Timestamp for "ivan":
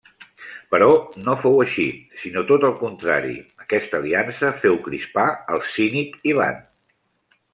6.33-6.61